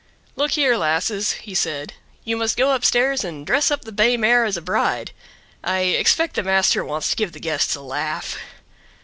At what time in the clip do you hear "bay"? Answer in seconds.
3.91-4.17